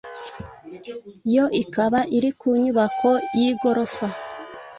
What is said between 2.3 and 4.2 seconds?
ku nyubako y’igorofa